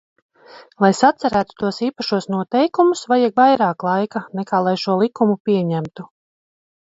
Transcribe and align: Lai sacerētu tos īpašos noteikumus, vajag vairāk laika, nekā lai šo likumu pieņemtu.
Lai 0.83 0.87
sacerētu 0.99 1.57
tos 1.63 1.81
īpašos 1.87 2.27
noteikumus, 2.35 3.03
vajag 3.13 3.37
vairāk 3.41 3.85
laika, 3.89 4.23
nekā 4.41 4.63
lai 4.69 4.75
šo 4.87 4.97
likumu 5.05 5.37
pieņemtu. 5.51 6.09